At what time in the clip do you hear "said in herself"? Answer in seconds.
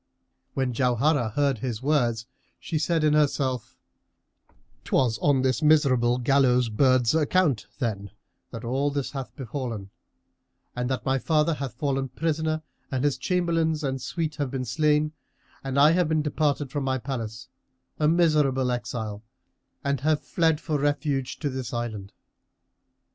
2.79-3.77